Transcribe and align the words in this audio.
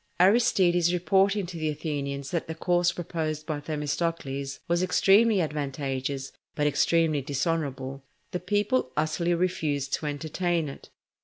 Aristides 0.19 0.91
reporting 0.91 1.45
to 1.45 1.57
the 1.57 1.69
Athenians 1.69 2.31
that 2.31 2.47
the 2.47 2.55
course 2.55 2.91
proposed 2.91 3.45
by 3.45 3.59
Themistocles 3.59 4.59
was 4.67 4.81
extremely 4.81 5.41
advantageous 5.41 6.31
but 6.55 6.65
extremely 6.65 7.21
dishonourable, 7.21 8.01
the 8.31 8.39
people 8.39 8.91
utterly 8.97 9.35
refused 9.35 9.93
to 9.93 10.07
entertain 10.07 10.69
it. 10.69 10.89